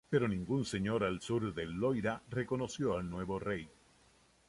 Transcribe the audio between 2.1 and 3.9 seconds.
reconoció al nuevo rey.